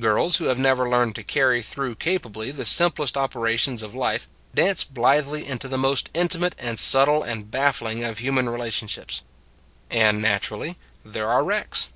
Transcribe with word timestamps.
Girls 0.00 0.38
who 0.38 0.46
have 0.46 0.58
never 0.58 0.90
learned 0.90 1.14
to 1.14 1.22
carry 1.22 1.62
through 1.62 1.94
capably 1.94 2.50
the 2.50 2.64
simplest 2.64 3.16
operations 3.16 3.80
of 3.80 3.94
life 3.94 4.26
dance 4.52 4.82
blithely 4.82 5.46
into 5.46 5.68
the 5.68 5.78
most 5.78 6.08
intimate 6.14 6.56
and 6.58 6.80
subtle 6.80 7.22
and 7.22 7.48
baffling 7.52 8.02
of 8.02 8.18
human 8.18 8.48
relation 8.48 8.88
ships. 8.88 9.22
And, 9.88 10.20
naturally, 10.20 10.78
there 11.04 11.28
are 11.30 11.44
wrecks. 11.44 11.90